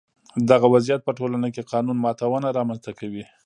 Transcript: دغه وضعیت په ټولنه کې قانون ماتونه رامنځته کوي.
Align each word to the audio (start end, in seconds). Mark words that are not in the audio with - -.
دغه 0.49 0.67
وضعیت 0.73 1.01
په 1.03 1.11
ټولنه 1.17 1.47
کې 1.53 1.67
قانون 1.71 1.97
ماتونه 2.05 2.47
رامنځته 2.57 2.91
کوي. 2.99 3.23